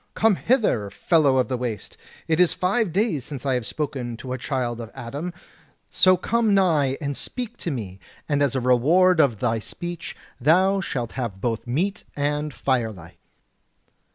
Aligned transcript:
Come 0.15 0.35
hither, 0.37 0.89
fellow 0.89 1.37
of 1.37 1.47
the 1.47 1.59
waste; 1.59 1.95
it 2.27 2.39
is 2.39 2.53
five 2.53 2.91
days 2.91 3.23
since 3.23 3.45
I 3.45 3.53
have 3.53 3.67
spoken 3.67 4.17
to 4.17 4.33
a 4.33 4.37
child 4.39 4.81
of 4.81 4.89
Adam; 4.95 5.31
so 5.91 6.17
come 6.17 6.55
nigh 6.55 6.97
and 6.99 7.15
speak 7.15 7.55
to 7.57 7.69
me, 7.69 7.99
and 8.27 8.41
as 8.41 8.55
a 8.55 8.59
reward 8.61 9.19
of 9.19 9.41
thy 9.41 9.59
speech 9.59 10.17
thou 10.39 10.81
shalt 10.81 11.11
have 11.11 11.39
both 11.39 11.67
meat 11.67 12.03
and 12.15 12.51
firelight." 12.51 13.19